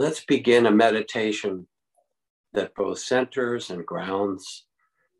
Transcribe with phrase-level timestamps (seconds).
[0.00, 1.66] Let's begin a meditation
[2.54, 4.64] that both centers and grounds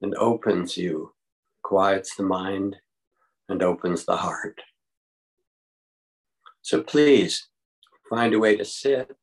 [0.00, 1.12] and opens you,
[1.62, 2.76] quiets the mind,
[3.50, 4.58] and opens the heart.
[6.62, 7.46] So please
[8.08, 9.14] find a way to sit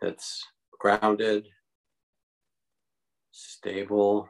[0.00, 0.46] that's
[0.78, 1.48] grounded,
[3.32, 4.28] stable,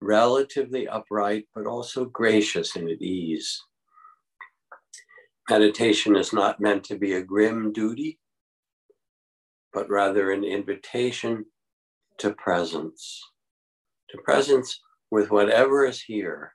[0.00, 3.62] relatively upright, but also gracious and at ease.
[5.50, 8.20] Meditation is not meant to be a grim duty,
[9.72, 11.44] but rather an invitation
[12.18, 13.20] to presence,
[14.10, 14.80] to presence
[15.10, 16.52] with whatever is here,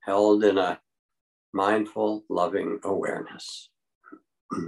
[0.00, 0.80] held in a
[1.52, 3.70] mindful, loving awareness.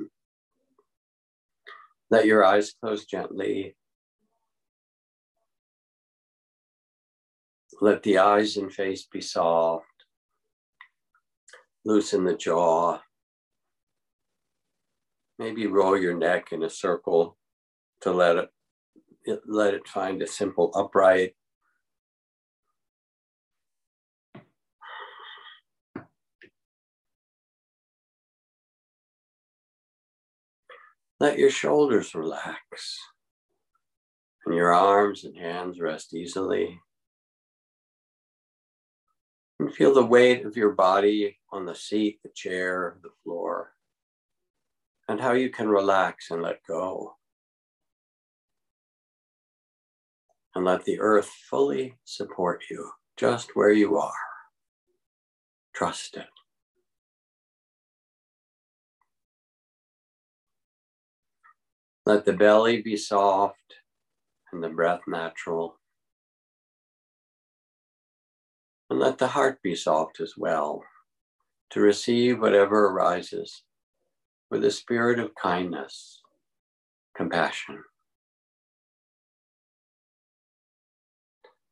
[2.11, 3.75] Let your eyes close gently.
[7.81, 9.87] Let the eyes and face be soft.
[11.85, 13.01] Loosen the jaw.
[15.39, 17.37] Maybe roll your neck in a circle
[18.03, 18.51] to let it
[19.47, 21.35] let it find a simple upright.
[31.21, 32.99] Let your shoulders relax
[34.45, 36.81] and your arms and hands rest easily.
[39.59, 43.74] And feel the weight of your body on the seat, the chair, the floor,
[45.09, 47.17] and how you can relax and let go.
[50.55, 54.13] and let the earth fully support you just where you are.
[55.75, 56.27] Trust it.
[62.07, 63.57] Let the belly be soft
[64.53, 65.77] and the breath natural.
[68.91, 70.85] And let the heart be soft as well
[71.71, 73.64] to receive whatever arises
[74.55, 76.23] with a spirit of kindness,
[77.17, 77.83] compassion.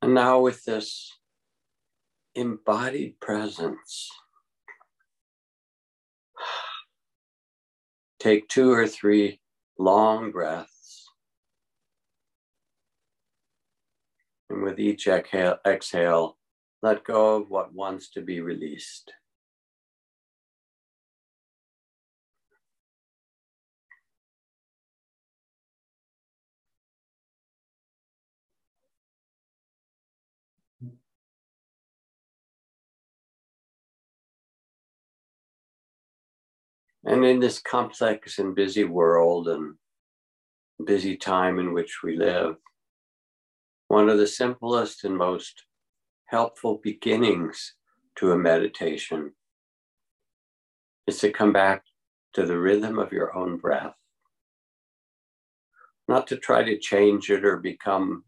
[0.03, 1.17] And now, with this
[2.35, 4.11] embodied presence,
[8.19, 9.41] take two or three
[9.79, 11.09] long breaths.
[14.51, 16.37] And with each exhale, exhale,
[16.83, 19.13] let go of what wants to be released.
[37.13, 39.75] And in this complex and busy world and
[40.83, 42.57] busy time in which we live,
[43.89, 45.67] one of the simplest and most
[46.25, 47.75] helpful beginnings
[48.17, 49.35] to a meditation
[51.07, 51.83] is to come back
[52.33, 53.95] to the rhythm of your own breath.
[56.09, 58.25] Not to try to change it or become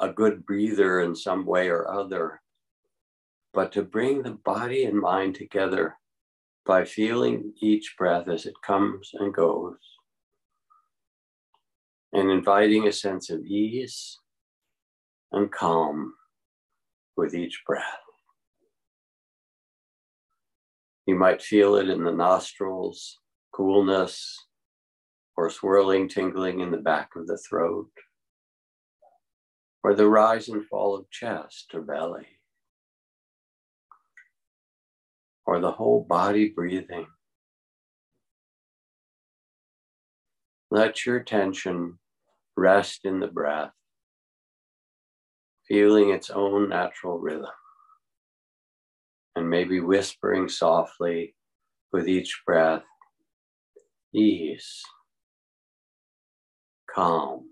[0.00, 2.40] a good breather in some way or other,
[3.54, 5.94] but to bring the body and mind together
[6.68, 9.78] by feeling each breath as it comes and goes,
[12.12, 14.18] and inviting a sense of ease
[15.32, 16.12] and calm
[17.16, 17.84] with each breath.
[21.06, 23.18] You might feel it in the nostrils,
[23.54, 24.36] coolness,
[25.38, 27.90] or swirling tingling in the back of the throat,
[29.82, 32.37] or the rise and fall of chest or belly.
[35.48, 37.06] Or the whole body breathing.
[40.70, 41.98] Let your attention
[42.54, 43.72] rest in the breath,
[45.66, 47.46] feeling its own natural rhythm,
[49.36, 51.34] and maybe whispering softly
[51.94, 52.84] with each breath
[54.14, 54.82] ease,
[56.94, 57.46] calm.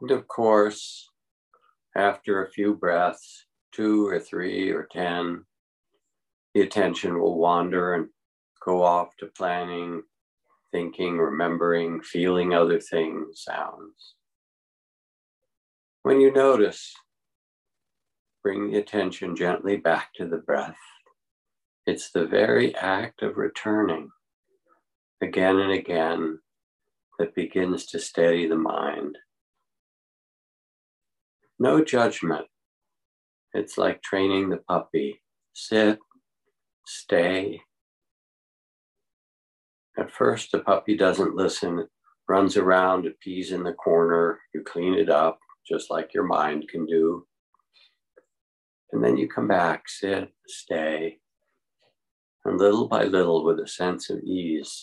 [0.00, 1.08] And of course,
[1.96, 5.44] after a few breaths, two or three or 10,
[6.54, 8.08] the attention will wander and
[8.64, 10.02] go off to planning,
[10.72, 14.14] thinking, remembering, feeling other things, sounds.
[16.02, 16.94] When you notice,
[18.42, 20.78] bring the attention gently back to the breath.
[21.86, 24.10] It's the very act of returning
[25.20, 26.38] again and again
[27.18, 29.18] that begins to steady the mind.
[31.58, 32.46] No judgment.
[33.52, 35.20] It's like training the puppy.
[35.54, 35.98] Sit,
[36.86, 37.60] stay.
[39.98, 41.88] At first, the puppy doesn't listen,
[42.28, 44.38] runs around, it pees in the corner.
[44.54, 47.26] You clean it up, just like your mind can do.
[48.92, 51.18] And then you come back, sit, stay.
[52.44, 54.82] And little by little, with a sense of ease,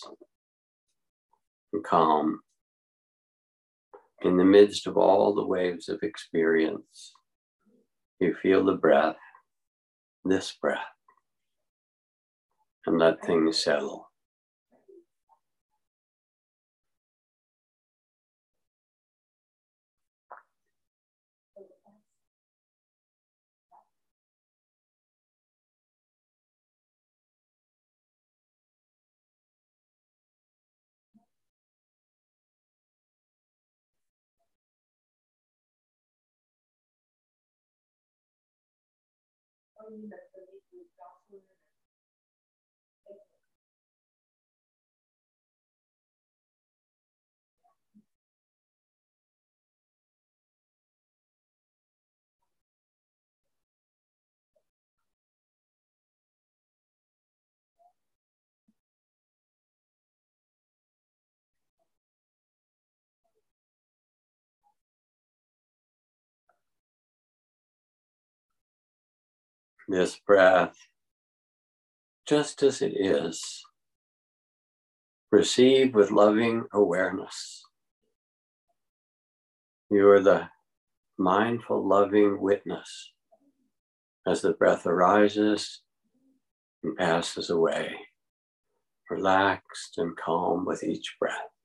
[1.72, 2.40] and calm
[4.22, 7.12] in the midst of all the waves of experience.
[8.20, 9.16] You feel the breath,
[10.24, 10.78] this breath,
[12.86, 14.05] and let things settle.
[39.86, 40.55] from the
[69.88, 70.76] this breath
[72.26, 73.62] just as it is.
[75.30, 77.64] Receive with loving awareness.
[79.90, 80.48] You are the
[81.18, 83.12] mindful, loving witness
[84.26, 85.82] as the breath arises
[86.82, 87.94] and passes away,
[89.08, 91.55] relaxed and calm with each breath.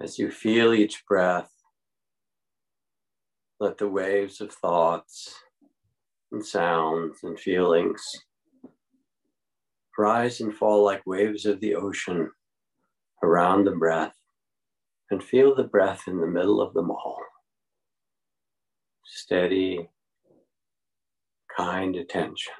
[0.00, 1.50] As you feel each breath,
[3.60, 5.34] let the waves of thoughts
[6.32, 8.02] and sounds and feelings
[9.98, 12.30] rise and fall like waves of the ocean
[13.22, 14.16] around the breath
[15.10, 17.20] and feel the breath in the middle of them all.
[19.04, 19.88] Steady,
[21.56, 22.54] kind attention.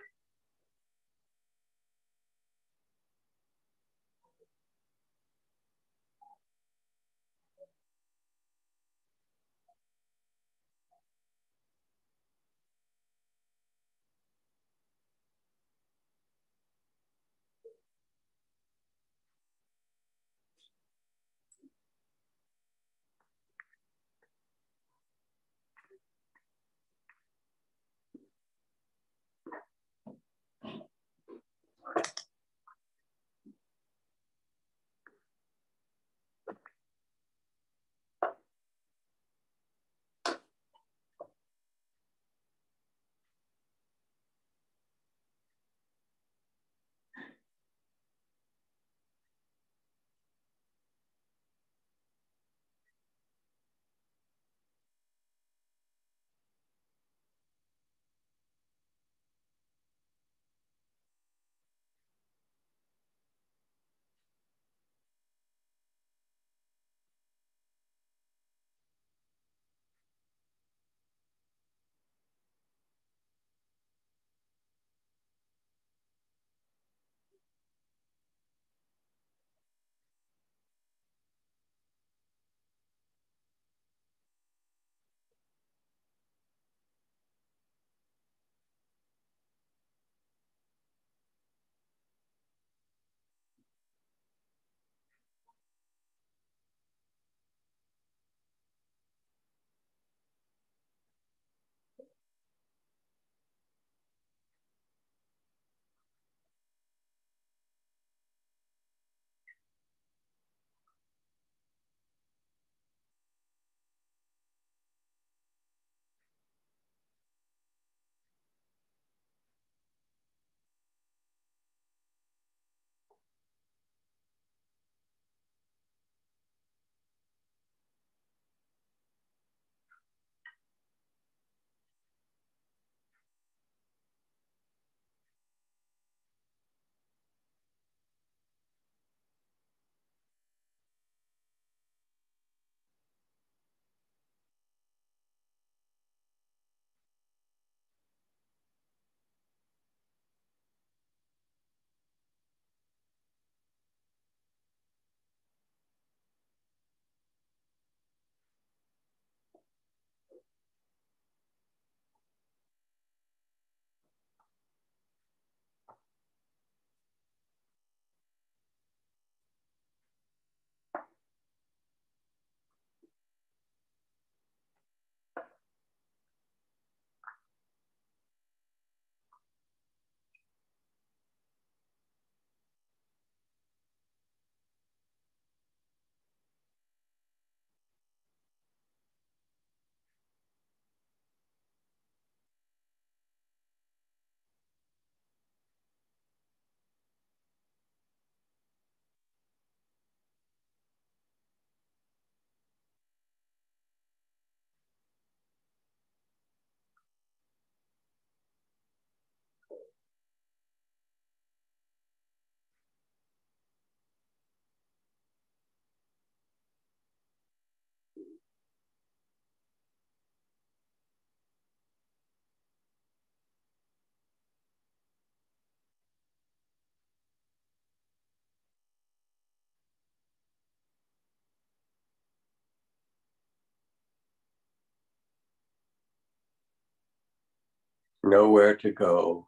[238.32, 239.46] Nowhere to go,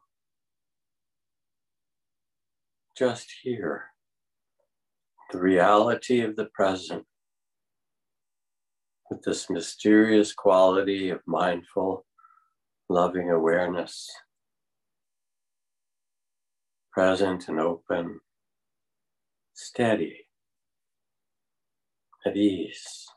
[2.95, 3.85] just here,
[5.31, 7.03] the reality of the present.
[9.09, 12.05] With this mysterious quality of mindful,
[12.87, 14.07] loving awareness,
[16.91, 18.19] present and open,
[19.53, 20.27] steady,
[22.25, 23.07] at ease.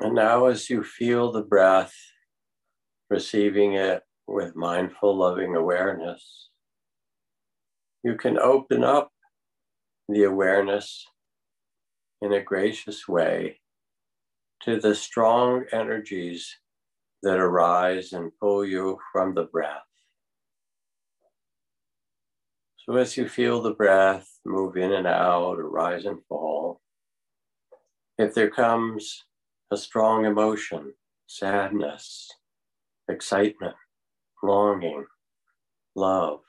[0.00, 1.94] And now, as you feel the breath,
[3.10, 6.48] receiving it with mindful, loving awareness,
[8.02, 9.10] you can open up
[10.08, 11.06] the awareness
[12.20, 13.60] in a gracious way
[14.62, 16.56] to the strong energies
[17.22, 19.82] that arise and pull you from the breath.
[22.78, 26.80] So, as you feel the breath move in and out, rise and fall,
[28.18, 29.22] if there comes
[29.70, 30.92] a strong emotion,
[31.26, 32.30] sadness,
[33.08, 33.74] excitement,
[34.42, 35.04] longing,
[35.94, 36.40] love.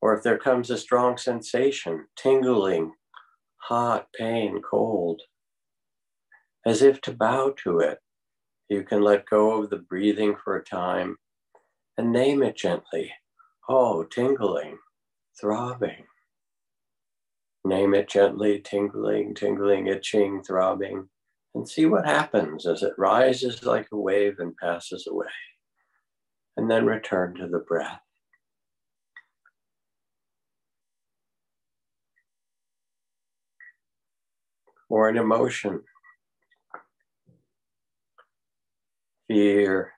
[0.00, 2.92] Or if there comes a strong sensation, tingling,
[3.56, 5.22] hot, pain, cold,
[6.66, 7.98] as if to bow to it,
[8.68, 11.16] you can let go of the breathing for a time
[11.96, 13.12] and name it gently.
[13.68, 14.78] Oh, tingling,
[15.40, 16.04] throbbing.
[17.64, 21.08] Name it gently, tingling, tingling, itching, throbbing
[21.58, 25.26] and see what happens as it rises like a wave and passes away.
[26.56, 27.98] And then return to the breath.
[34.88, 35.82] Or an emotion.
[39.26, 39.92] Fear,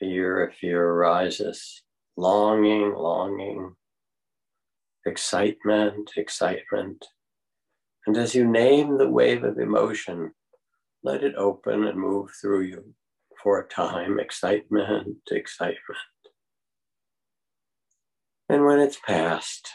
[0.00, 1.82] fear, fear arises.
[2.16, 3.74] Longing, longing.
[5.04, 7.04] Excitement, excitement.
[8.06, 10.32] And as you name the wave of emotion,
[11.02, 12.94] let it open and move through you
[13.42, 15.78] for a time excitement, excitement.
[18.48, 19.68] And when it's past,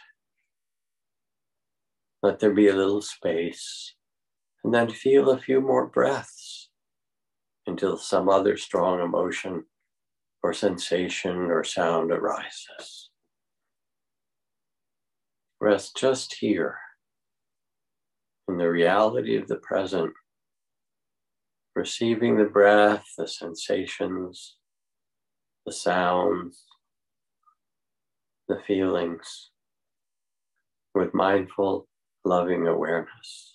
[2.22, 3.94] let there be a little space,
[4.64, 6.70] and then feel a few more breaths
[7.68, 9.64] until some other strong emotion
[10.42, 13.10] or sensation or sound arises.
[15.62, 16.78] Rest just here
[18.50, 20.14] in the reality of the present
[21.76, 24.56] receiving the breath, the sensations,
[25.66, 26.64] the sounds,
[28.48, 29.50] the feelings
[30.94, 31.88] with mindful,
[32.26, 33.53] loving awareness.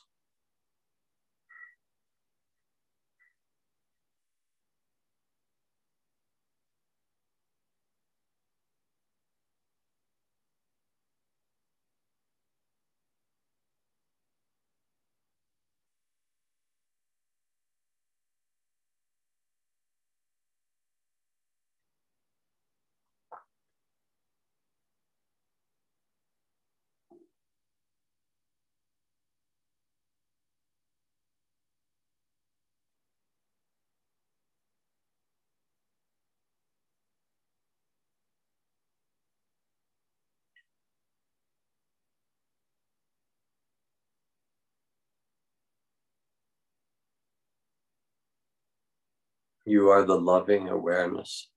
[49.68, 51.50] You are the loving awareness,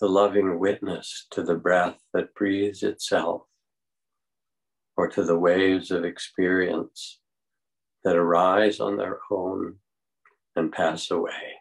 [0.00, 3.42] the loving witness to the breath that breathes itself,
[4.96, 7.20] or to the waves of experience
[8.02, 9.76] that arise on their own
[10.56, 11.60] and pass away.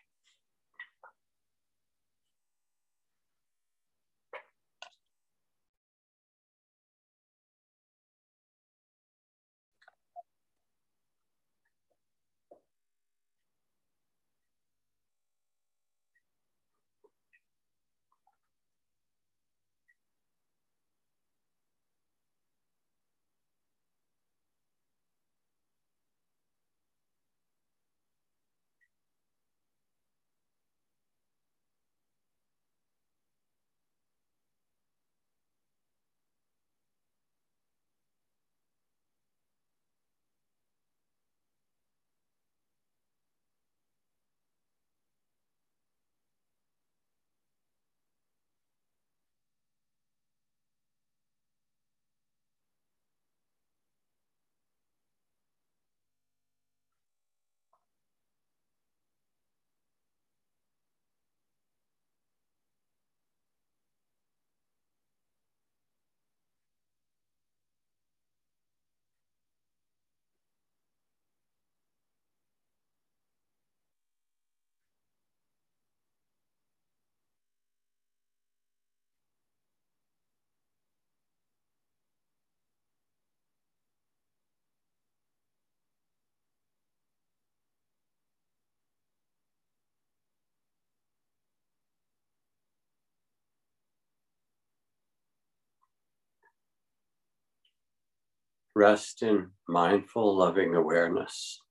[98.75, 101.61] Rest in mindful, loving awareness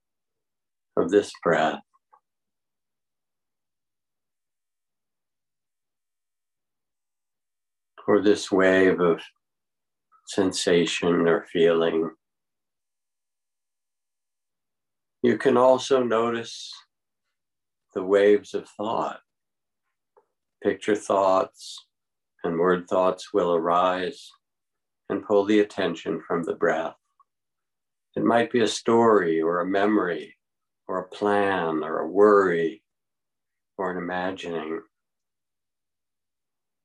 [0.96, 1.80] of this breath.
[8.08, 9.20] Or this wave of
[10.26, 12.10] sensation or feeling.
[15.22, 16.72] You can also notice
[17.94, 19.20] the waves of thought.
[20.62, 21.84] Picture thoughts
[22.42, 24.30] and word thoughts will arise
[25.08, 26.96] and pull the attention from the breath.
[28.16, 30.36] It might be a story or a memory
[30.86, 32.82] or a plan or a worry
[33.76, 34.80] or an imagining.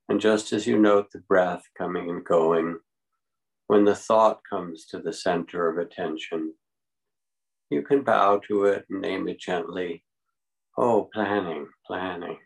[0.09, 2.79] And just as you note the breath coming and going,
[3.67, 6.53] when the thought comes to the center of attention,
[7.69, 10.03] you can bow to it and name it gently.
[10.77, 12.39] Oh, planning, planning.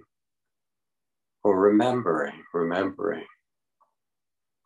[1.44, 3.26] Or remembering, remembering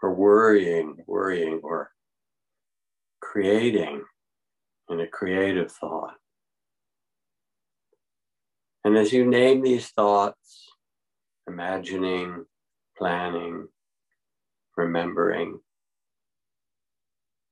[0.01, 1.91] or worrying, worrying, or
[3.21, 4.03] creating
[4.89, 6.15] in a creative thought.
[8.83, 10.69] And as you name these thoughts,
[11.47, 12.45] imagining,
[12.97, 13.67] planning,
[14.77, 15.59] remembering,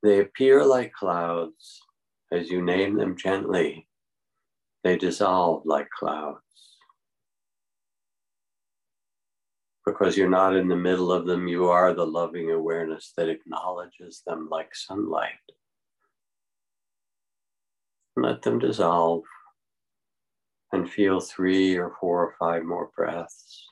[0.01, 1.81] they appear like clouds.
[2.31, 3.87] As you name them gently,
[4.83, 6.44] they dissolve like clouds.
[9.85, 11.47] Because you're not in the middle of them.
[11.47, 15.31] You are the loving awareness that acknowledges them like sunlight.
[18.17, 19.23] Let them dissolve
[20.71, 23.67] and feel three or four or five more breaths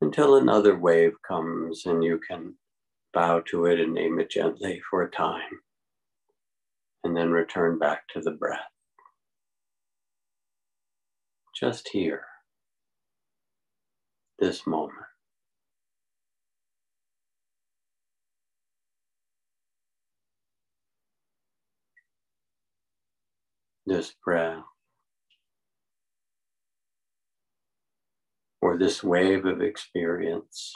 [0.00, 2.54] until another wave comes and you can
[3.12, 5.60] bow to it and name it gently for a time
[7.04, 8.60] and then return back to the breath.
[11.54, 12.24] Just here
[14.42, 14.98] this moment.
[23.86, 24.64] This breath,
[28.60, 30.74] or this wave of experience.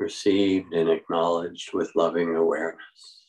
[0.00, 3.24] Received and acknowledged with loving awareness.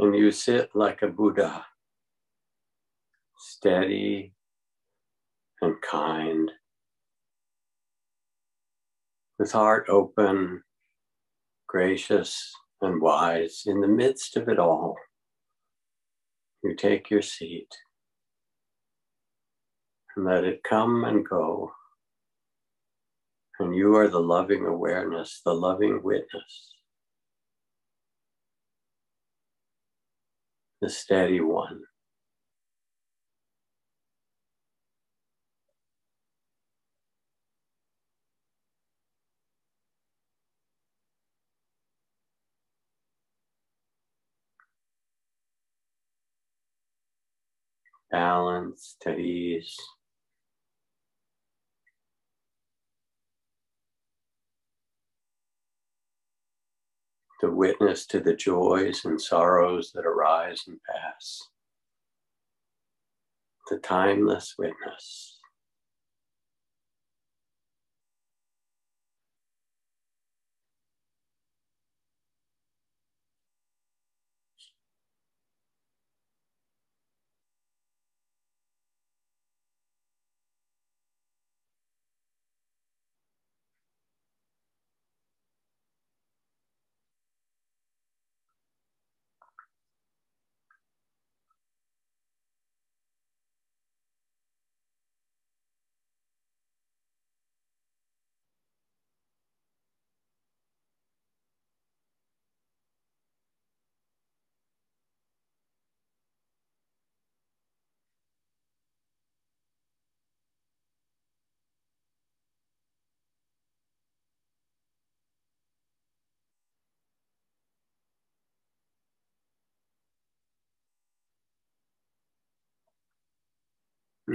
[0.00, 1.66] And you sit like a Buddha,
[3.36, 4.32] steady
[5.60, 6.50] and kind,
[9.38, 10.62] with heart open,
[11.68, 14.96] gracious, and wise in the midst of it all.
[16.64, 17.68] You take your seat
[20.16, 21.72] and let it come and go.
[23.58, 26.74] And you are the loving awareness, the loving witness,
[30.80, 31.82] the steady one.
[48.10, 49.76] Balance, at ease.
[57.40, 61.48] The witness to the joys and sorrows that arise and pass.
[63.70, 65.39] The timeless witness.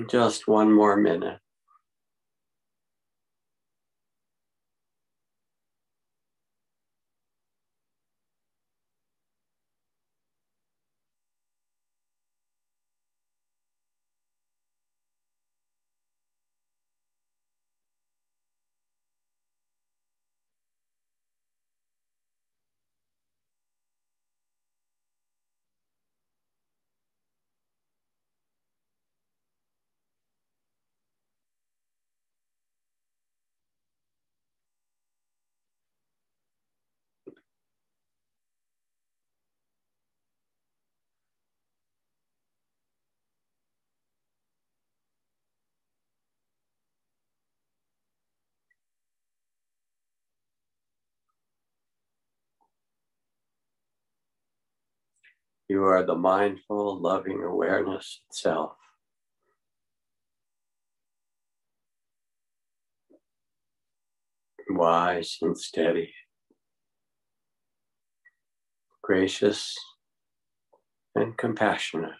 [0.03, 1.39] Just one more minute.
[55.67, 58.73] You are the mindful, loving awareness itself.
[64.69, 66.13] Wise and steady,
[69.01, 69.75] gracious
[71.15, 72.12] and compassionate.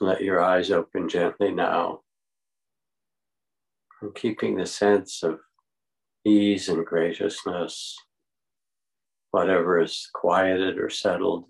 [0.00, 2.00] Let your eyes open gently now
[4.10, 5.38] keeping the sense of
[6.24, 7.96] ease and graciousness,
[9.30, 11.44] whatever is quieted or settled,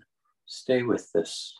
[0.45, 1.55] stay with this.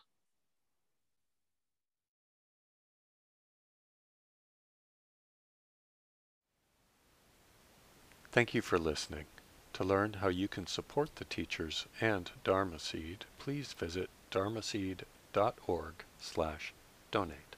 [8.32, 9.25] Thank you for listening.
[9.73, 16.73] To learn how you can support the teachers and Dharma Seed, please visit dharmaseed.org slash
[17.12, 17.52] donate.